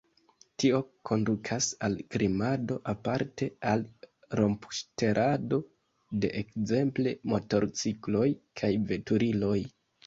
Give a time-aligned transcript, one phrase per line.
[0.61, 0.77] Tio
[1.09, 3.85] kondukas al krimado, aparte al
[4.41, 5.63] rompŝtelado
[6.25, 8.29] de ekzemple motorcikloj
[8.63, 9.59] kaj veturiloj.